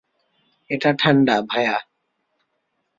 এটা 0.69 0.91
ঠান্ডা, 0.93 1.35
ভায়া। 1.49 1.77